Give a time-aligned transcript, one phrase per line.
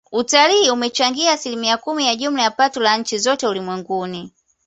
[0.11, 4.33] Utalii umechangia asilimia kumi ya jumla ya pato la nchi zote ulimwenguni